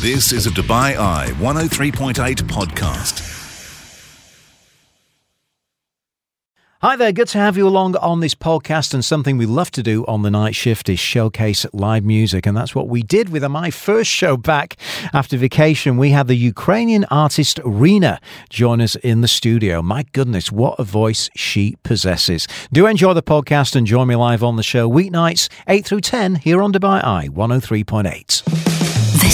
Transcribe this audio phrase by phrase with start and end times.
[0.00, 2.14] This is a Dubai Eye 103.8
[2.44, 3.20] podcast.
[6.80, 8.94] Hi there, good to have you along on this podcast.
[8.94, 12.46] And something we love to do on the night shift is showcase live music.
[12.46, 14.78] And that's what we did with my first show back
[15.12, 15.98] after vacation.
[15.98, 19.82] We had the Ukrainian artist Rina join us in the studio.
[19.82, 22.48] My goodness, what a voice she possesses.
[22.72, 26.36] Do enjoy the podcast and join me live on the show weeknights, 8 through 10,
[26.36, 28.69] here on Dubai Eye 103.8.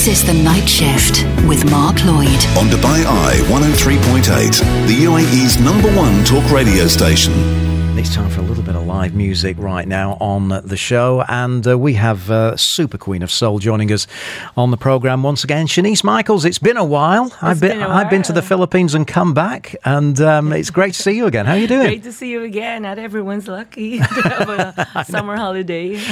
[0.06, 2.28] This is The Night Shift with Mark Lloyd.
[2.56, 7.32] On Dubai Eye 103.8, the UAE's number one talk radio station.
[7.98, 8.42] It's time for
[8.96, 13.30] live music right now on the show, and uh, we have uh, Super Queen of
[13.30, 14.06] Soul joining us
[14.56, 15.66] on the program once again.
[15.66, 17.26] Shanice Michaels, it's been a while.
[17.26, 18.46] It's I've been, been I've been to the.
[18.46, 21.46] Philippines and come back, and um, it's great to see you again.
[21.46, 21.88] How are you doing?
[21.88, 22.82] Great to see you again.
[22.82, 24.48] Not everyone's lucky to have
[24.94, 26.00] a summer holiday.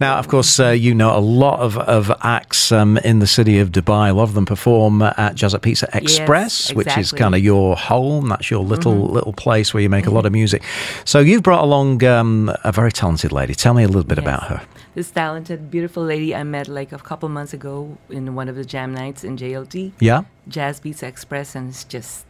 [0.00, 3.60] Now, of course, uh, you know a lot of, of acts um, in the city
[3.60, 4.10] of Dubai.
[4.10, 7.16] A lot of them perform at Jazz at Pizza Express, which is exactly.
[7.16, 7.24] Mm-hmm.
[7.24, 8.28] kind of your home.
[8.28, 10.62] That's your little little place where you make a lot of music.
[11.04, 13.54] So you've brought along um, Um, a very talented lady.
[13.54, 14.26] Tell me a little bit Yes.
[14.26, 14.60] about her.
[14.94, 18.64] This talented, beautiful lady I met like a couple months ago in one of the
[18.64, 20.22] jam nights in JLT, Yeah.
[20.48, 22.26] Jazz Beats Express, and it's just,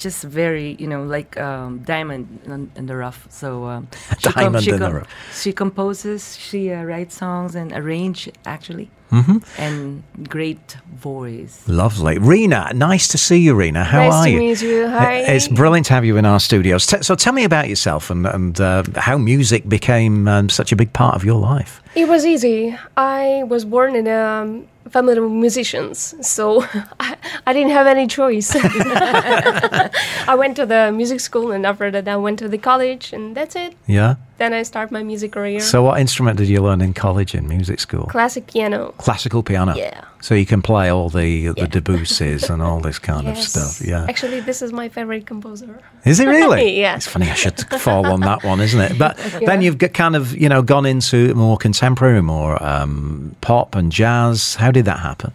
[0.00, 3.26] just very, you know, like um, diamond in, in the rough.
[3.30, 5.08] So um, she Diamond she in the rough.
[5.42, 9.38] She composes, she uh, writes songs and arrange actually, Mm-hmm.
[9.58, 11.64] and great voice.
[11.66, 12.16] Lovely.
[12.18, 13.82] Rina, nice to see you, Rina.
[13.82, 14.38] How nice are to you?
[14.38, 14.88] meet you.
[14.88, 15.16] Hi.
[15.34, 16.86] It's brilliant to have you in our studios.
[16.86, 20.76] T- so tell me about yourself and, and uh, how music became um, such a
[20.76, 21.82] big part of your life.
[21.96, 22.78] It was easy.
[22.96, 26.62] I was born in a family of musicians, so
[27.00, 28.52] I, I didn't have any choice.
[28.54, 33.36] I went to the music school, and after that, I went to the college, and
[33.36, 33.74] that's it.
[33.86, 34.16] Yeah.
[34.40, 35.60] Then I start my music career.
[35.60, 38.06] So what instrument did you learn in college in music school?
[38.06, 38.94] Classic piano.
[38.96, 39.74] Classical piano.
[39.76, 40.04] Yeah.
[40.22, 41.66] So you can play all the the Yeah.
[41.66, 43.86] Debussys and all this kind of stuff.
[43.86, 44.06] Yeah.
[44.08, 45.82] Actually, this is my favorite composer.
[46.06, 46.74] Is it really?
[46.84, 46.96] Yeah.
[46.96, 47.28] It's funny.
[47.28, 48.98] I should fall on that one, isn't it?
[48.98, 53.74] But then you've got kind of you know gone into more contemporary, more um, pop
[53.76, 54.54] and jazz.
[54.54, 55.34] How did that happen?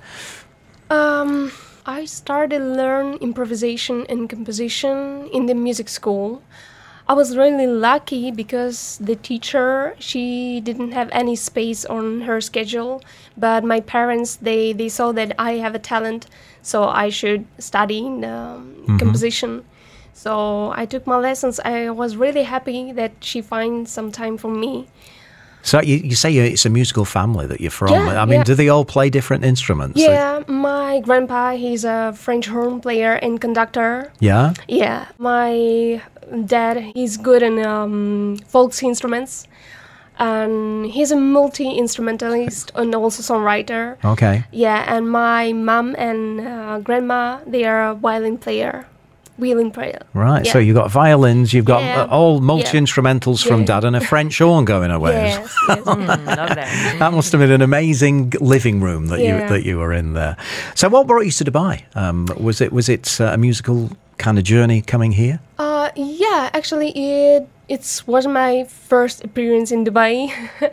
[0.89, 1.51] Um,
[1.85, 6.41] I started learn improvisation and composition in the music school.
[7.07, 13.01] I was really lucky because the teacher she didn't have any space on her schedule,
[13.37, 16.27] but my parents they they saw that I have a talent,
[16.61, 19.63] so I should study in um, composition.
[20.13, 21.59] So I took my lessons.
[21.59, 24.87] I was really happy that she finds some time for me.
[25.65, 27.89] So you, you say it's a musical family that you're from.
[27.89, 28.43] Yeah, I mean, yeah.
[28.43, 29.99] do they all play different instruments?
[29.99, 34.13] Yeah, my grandpa he's a French horn player and conductor.
[34.19, 34.53] Yeah.
[34.67, 36.03] Yeah, my
[36.45, 39.47] dad he's good in um, folk instruments,
[40.17, 43.97] and he's a multi instrumentalist and also songwriter.
[44.03, 44.43] Okay.
[44.51, 48.85] Yeah, and my mom and uh, grandma they are a violin player,
[49.37, 49.99] violin player.
[50.13, 50.45] Right.
[50.45, 50.53] Yeah.
[50.53, 52.03] So you've got violins, you've got Yeah.
[52.03, 53.65] uh, all multi instrumentals from Yeah.
[53.67, 55.27] dad, and a French horn going away.
[55.27, 55.79] Yes, yes.
[55.85, 56.95] Mm, that.
[56.99, 60.35] That must have been an amazing living room that you that you were in there.
[60.75, 61.83] So, what brought you to Dubai?
[61.95, 65.39] Um, was it was it uh, a musical kind of journey coming here?
[65.59, 70.31] Uh, yeah, actually, it it was my first appearance in Dubai.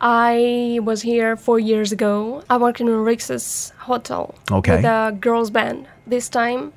[0.00, 2.42] I was here four years ago.
[2.48, 4.76] I worked in Rixos hotel Okay.
[4.76, 5.88] with a girls band.
[6.06, 6.72] This time,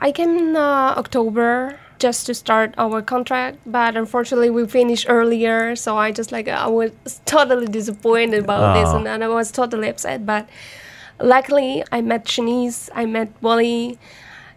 [0.00, 5.76] I came in uh, October just to start our contract, but unfortunately, we finished earlier.
[5.76, 6.90] So I just like I was
[7.26, 8.96] totally disappointed about this, Oh.
[8.98, 10.26] and, and I was totally upset.
[10.26, 10.48] But
[11.20, 13.98] luckily, I met Shanice, I met Wally,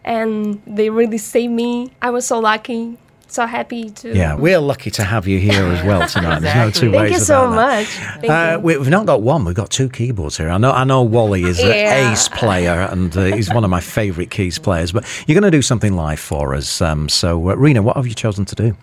[0.04, 1.92] and they really saved me.
[2.02, 2.98] I was so lucky,
[3.28, 4.16] so happy to.
[4.16, 6.40] Yeah, we're lucky to have you here as well tonight.
[6.40, 6.90] There's no two Exactly.
[6.90, 7.56] ways Thank you about so that.
[7.56, 7.88] much.
[8.22, 8.60] Thank Uh, you.
[8.60, 9.46] we- we've not got one.
[9.46, 10.50] We've got two keyboards here.
[10.50, 10.72] I know.
[10.72, 12.12] I know Wally is an Yeah.
[12.12, 14.92] ace player, and uh, he's one of my favourite keys players.
[14.92, 16.82] But you're going to do something live for us.
[16.82, 18.76] Um, so, uh, Rina, what have you chosen to do?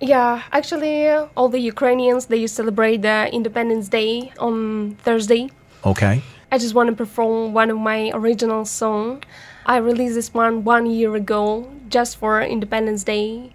[0.00, 5.48] Yeah, actually, uh, all the Ukrainians they celebrate the Independence Day on Thursday.
[5.86, 6.22] Okay.
[6.52, 9.22] I just want to perform one of my original song.
[9.66, 13.52] I released this one one year ago just for Independence Day.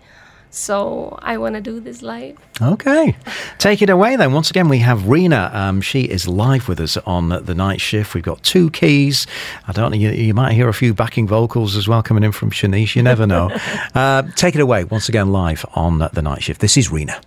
[0.53, 2.37] So I want to do this live.
[2.61, 3.15] Okay.
[3.57, 4.33] Take it away then.
[4.33, 5.49] Once again, we have Rina.
[5.53, 8.13] Um, she is live with us on the night shift.
[8.13, 9.25] We've got two keys.
[9.69, 12.33] I don't know, you, you might hear a few backing vocals as well coming in
[12.33, 12.97] from Shanice.
[12.97, 13.49] You never know.
[13.95, 16.59] uh, take it away once again live on the night shift.
[16.59, 17.21] This is Rina.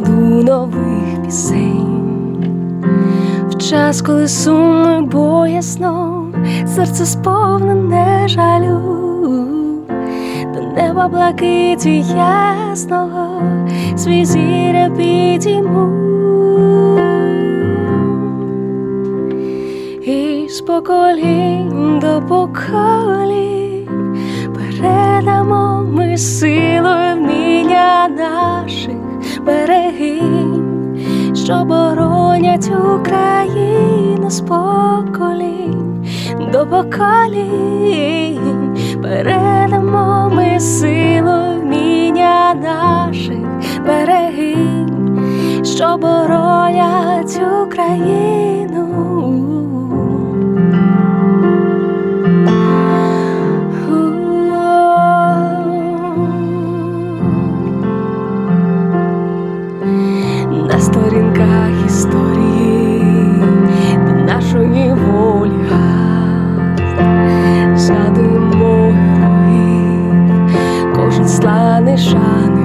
[0.00, 2.44] Складу нових пісень.
[3.48, 6.26] В час, коли сумно боясно,
[6.66, 8.80] серце сповнене жалю,
[10.54, 13.42] до неба блакиті ясного,
[13.96, 16.10] свій зіря підійму.
[20.02, 23.88] І з поколінь до поколінь
[24.54, 28.99] передамо ми силою вміння наших
[29.50, 30.96] берегинь,
[31.34, 36.06] що боронять Україну з поколінь
[36.52, 38.38] до поколінь,
[39.02, 43.38] передамо ми силу вміння наших
[43.86, 48.79] берегинь, що боронять Україну.
[71.90, 72.59] 的沙漠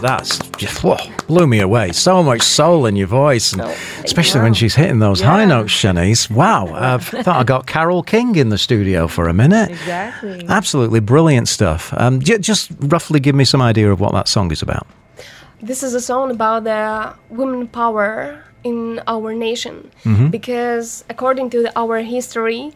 [0.00, 1.92] that's just whoa, blew me away.
[1.92, 3.62] So much soul in your voice, and
[4.04, 6.30] especially when she's hitting those high notes, Shanice.
[6.30, 9.70] Wow, I thought I got Carole King in the studio for a minute.
[9.70, 10.44] Exactly.
[10.48, 11.92] Absolutely brilliant stuff.
[11.96, 14.86] Um, j- just roughly give me some idea of what that song is about.
[15.60, 19.90] This is a song about the women power in our nation
[20.30, 22.72] because according to the, our history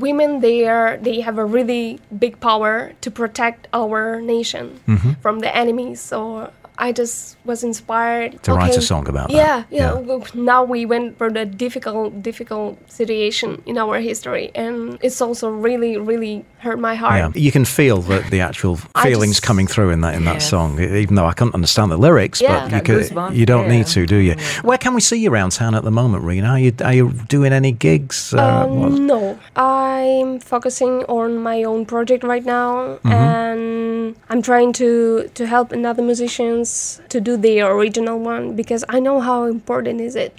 [0.00, 5.12] women they are they have a really big power to protect our nation mm-hmm.
[5.20, 6.50] from the enemies or
[6.80, 9.36] I just was inspired To write a song about that.
[9.36, 10.00] Yeah, yeah.
[10.06, 10.18] Yeah.
[10.34, 15.96] Now we went through the difficult, difficult situation in our history, and it's also really,
[15.96, 17.18] really hurt my heart.
[17.18, 20.34] Yeah, you can feel the, the actual feelings just- coming through in that in that
[20.40, 20.48] Yes.
[20.50, 20.78] song.
[20.80, 22.68] Even though I can't understand the lyrics, Yeah.
[22.68, 24.34] but you could, you don't need to, do you?
[24.62, 26.48] Where can we see you around town at the moment, Rina?
[26.50, 28.32] Are you are you doing any gigs?
[28.34, 35.28] Uh, Um, no, I'm focusing on my own project right now, and I'm trying to
[35.34, 36.67] to help another musicians
[37.08, 40.32] to do the original one because I know how important is it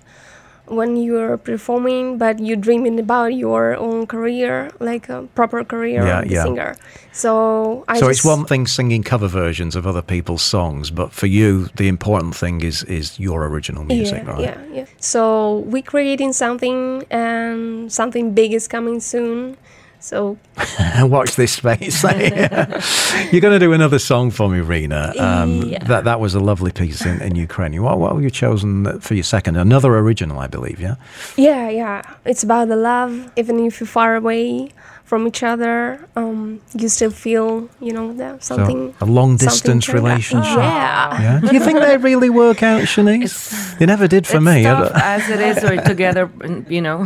[0.69, 6.23] when you're performing, but you're dreaming about your own career, like a proper career Yeah,
[6.25, 6.43] yeah.
[6.43, 6.75] singer.
[7.11, 11.25] So I so it's one thing singing cover versions of other people's songs, but for
[11.27, 14.41] you, the important thing is is your original music, yeah, right?
[14.41, 14.85] yeah, yeah.
[14.99, 19.57] So we're creating something, and something big is coming soon.
[19.99, 20.37] So
[21.01, 22.03] Watch this space.
[23.31, 25.13] You're going to do another song for me, Rina.
[25.17, 25.83] Um, Yeah.
[25.83, 27.83] That that was a lovely piece in, in Ukrainian.
[27.83, 29.57] What what have you chosen for your second?
[29.57, 30.79] Another original, I believe.
[30.79, 30.95] Yeah.
[31.35, 32.01] Yeah, yeah.
[32.25, 33.31] It's about the love.
[33.35, 34.71] Even if you're far away
[35.09, 38.93] from each other, um, you still feel, you know, that something.
[38.99, 40.03] so a long distance turned up.
[40.03, 40.55] relationship.
[40.55, 41.21] Yeah.
[41.21, 41.39] Yeah.
[41.41, 43.35] Do you think they really work out, Shanice?
[43.79, 44.61] They never did for it's me.
[44.61, 46.29] Tough as it is, or together,
[46.69, 46.97] you know,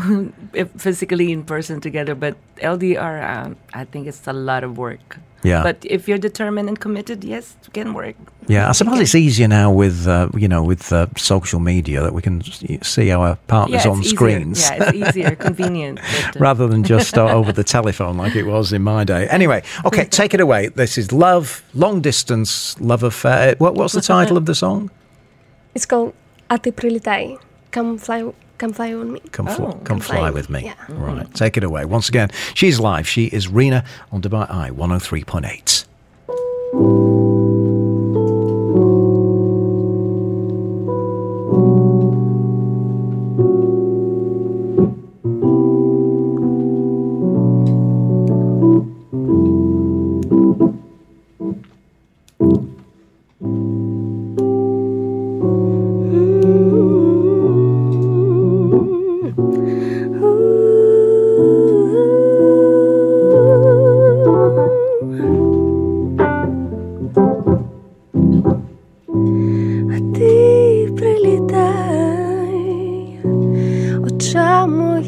[0.77, 2.13] physically in person together.
[2.13, 5.19] But LDR, um, I think it's a lot of work.
[5.45, 5.62] Yeah.
[5.62, 8.17] But if you're determined and committed, yes, it can work.
[8.49, 12.12] Yeah, I suppose it's easier now with uh, you know with uh, social media that
[12.12, 14.59] we can s- see our partners yeah, on it's screens.
[14.59, 14.76] Easier.
[14.76, 16.00] Yeah, it's easier, convenient.
[16.00, 19.23] But, uh, Rather than just uh, over the telephone like it was in my day.
[19.38, 20.69] Anyway, okay, take it away.
[20.69, 23.55] This is Love, Long Distance, Love Affair.
[23.59, 24.90] What, what's the title of the song?
[25.75, 26.12] It's called
[26.49, 27.37] А ти прилітай.
[27.76, 28.25] Come fly,
[28.57, 29.19] come fly on me.
[29.31, 30.29] Come, fly, Oh, come Come fly Fly.
[30.31, 30.63] with me.
[30.65, 30.74] Yeah.
[30.89, 31.86] Right, take it away.
[31.86, 33.07] Once again, she's live.
[33.07, 35.86] She is Rina on Dubai Eye 103.8.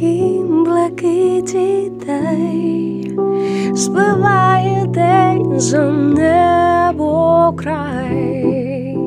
[0.02, 3.12] моїм блакиті дай,
[3.76, 8.98] спливає день за небо край,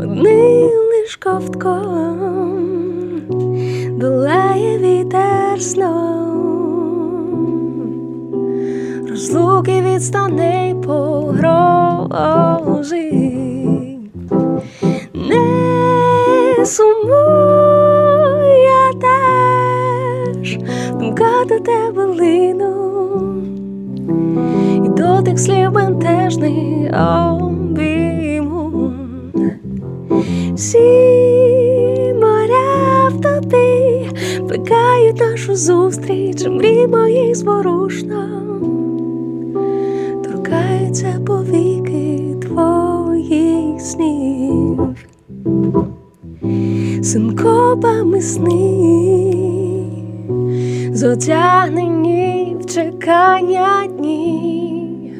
[0.00, 2.18] одним лиш ковтком
[3.90, 6.72] долає вітер сном,
[9.08, 11.92] розлуки відстане погрози.
[21.64, 22.72] Тебе лину,
[24.84, 28.92] і дотик слів бентежний обійму.
[30.54, 30.78] Всі
[32.14, 34.08] моря в тобі
[34.48, 38.28] плекають нашу зустріч, мрій моїх зворушно.
[40.24, 44.96] Торкаються повіки твоїх снів,
[47.02, 49.11] синкопами сни,
[51.02, 55.14] зотягнені в чекання дні,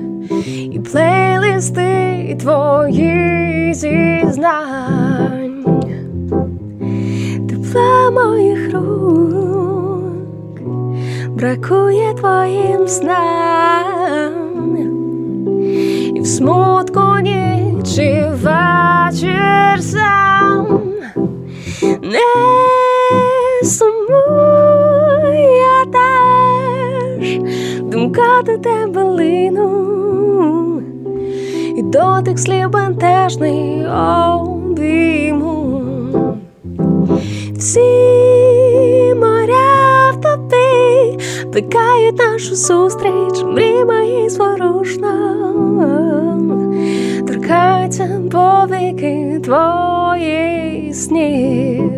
[0.72, 5.64] і плейлисти твої зізнань,
[7.48, 10.60] тепла моїх рук
[11.28, 14.32] бракує твоїм снам.
[16.16, 20.80] І в смутку ніч і вечір сам.
[22.02, 22.18] Не
[23.64, 24.01] сумуй,
[27.38, 30.82] теж думка до тебе лину,
[31.76, 33.86] і дотик слів бентежний
[34.40, 35.82] обійму.
[37.56, 37.80] Всі
[39.20, 41.18] моря в тобі
[41.52, 45.08] плекають нашу зустріч, мрій мої зворушно
[47.26, 51.92] торкаються повіки твої снів.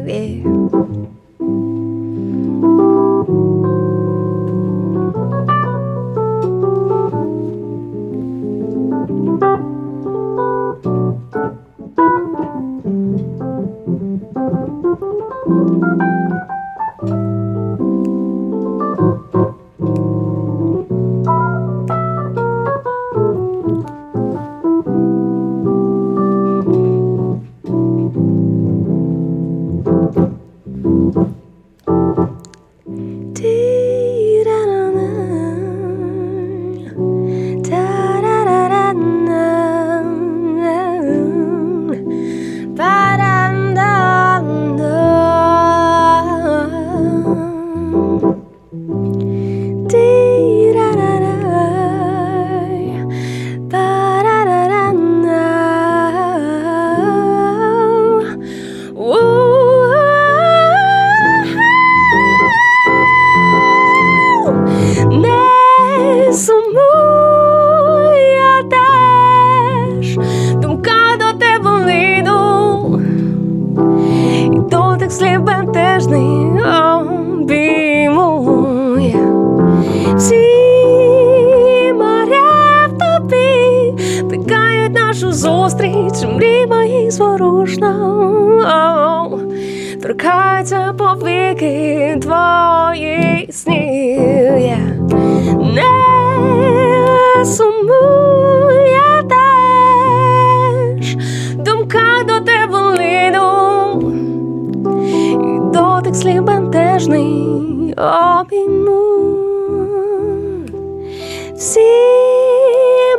[111.73, 111.79] всі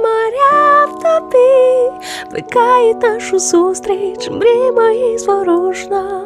[0.03, 1.91] моря в тобі
[2.31, 6.21] плекають нашу зустріч, мрій мої зворушна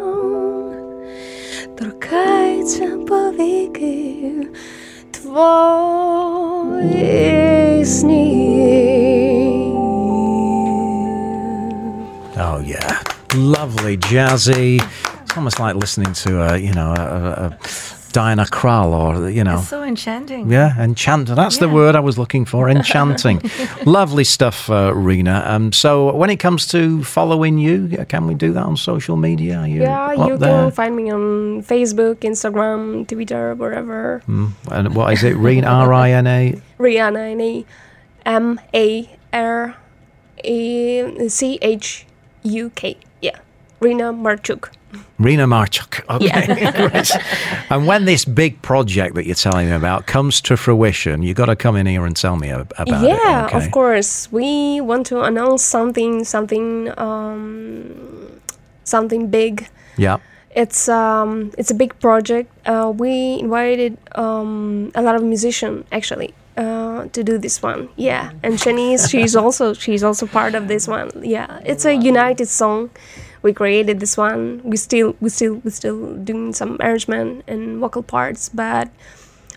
[1.79, 4.17] торкається повіки
[5.11, 5.85] твої
[7.85, 8.35] сні.
[12.37, 13.01] Oh yeah,
[13.35, 14.81] lovely, jazzy.
[15.23, 17.47] It's almost like listening to a, you know, a, a, a
[18.12, 19.60] Diana Krall or you know.
[19.60, 20.50] It's so enchanting.
[20.52, 21.36] Yeah, enchanting.
[21.36, 22.70] That's the word I was looking for.
[22.80, 23.42] Enchanting.
[23.86, 25.44] Lovely stuff, uh, Rina.
[25.46, 29.60] Um, so, when it comes to following you, can we do that on social media?
[29.60, 30.64] Are you Yeah, you there?
[30.64, 34.22] can find me on Facebook, Instagram, Twitter, wherever.
[34.28, 34.52] Mm.
[34.72, 35.36] And what is it?
[35.36, 36.62] Rina, R I N A?
[36.80, 37.32] Rihanna,
[38.26, 38.52] N
[43.80, 44.70] Rina Marchuk.
[45.20, 46.02] Rina Marchuk.
[46.10, 47.12] Okay, great.
[47.70, 51.46] And when this big project that you're telling me about comes to fruition, you've got
[51.46, 53.10] to come in here and tell me ab- about it.
[53.10, 53.58] yeah, okay?
[53.66, 54.32] of course.
[54.32, 58.42] We want to announce something, something, um,
[58.84, 59.68] something big.
[59.98, 60.18] Yeah.
[60.56, 62.50] It's um, it's a big project.
[62.66, 67.88] Uh, we invited um, a lot of musicians actually uh, to do this one.
[67.98, 71.12] Yeah, and Shanice, she's also she's also part of this one.
[71.22, 72.90] Yeah, it's a united song.
[73.42, 74.62] We created this one.
[74.64, 78.90] We still we still we still doing some arrangement and vocal parts, but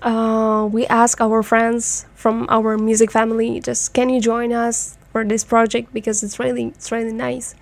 [0.03, 5.25] uh, we ask our friends from our music family just can you join us for
[5.25, 7.55] this project because it's really it's really nice.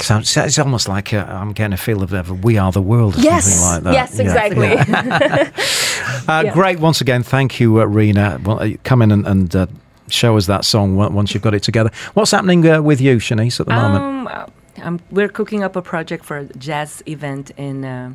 [0.00, 3.16] Sounds, it's almost like uh, I'm getting a feel of, of We Are the World
[3.16, 3.94] or Yes, something like that.
[3.94, 4.22] yes, Yeah.
[4.26, 5.58] exactly.
[6.28, 6.52] Uh, Yeah.
[6.52, 6.78] Great.
[6.78, 8.38] Once again, thank you, uh, Rina.
[8.44, 9.66] Well, uh, come in and, and uh,
[10.08, 11.90] show us that song once you've got it together.
[12.14, 14.04] What's happening uh, with you, Shanice, at the moment?
[14.04, 14.46] Um, uh,
[14.82, 18.12] um, we're cooking up a project for a jazz event in uh,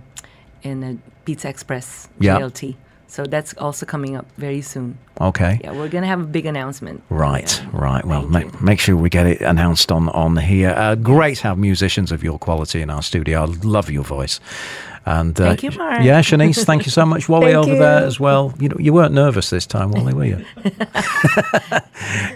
[0.63, 0.95] in uh,
[1.25, 2.07] Pizza Express.
[2.19, 2.75] JLT.
[3.07, 4.97] So that's also coming up very soon.
[5.21, 5.59] Okay.
[5.63, 7.03] Yeah, we're gonna have a big announcement.
[7.09, 7.69] Right, Yeah.
[7.71, 8.03] right.
[8.05, 10.73] Well, make, make sure we get it announced on on here.
[10.75, 13.43] Uh, great to have musicians of your quality in our studio.
[13.43, 14.39] I love your voice.
[15.05, 16.03] And uh, Thank you, Mark.
[16.03, 17.27] Yeah, Shanice, thank you so much.
[17.33, 18.53] Wally Thank over there as well.
[18.59, 20.45] You know, you weren't nervous this time, Wally, were you?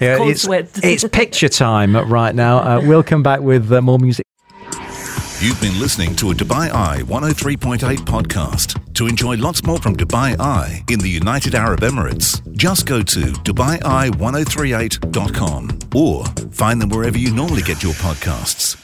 [0.01, 0.69] yeah, Cold it's, sweat.
[0.83, 2.57] it's picture time right now.
[2.57, 4.25] Uh, we'll come back with uh, more music.
[5.39, 8.93] You've been listening to a Dubai Eye 103.8 podcast.
[8.95, 13.19] To enjoy lots more from Dubai Eye in the United Arab Emirates, just go to
[13.19, 18.83] DubaiEye1038.com or find them wherever you normally get your podcasts.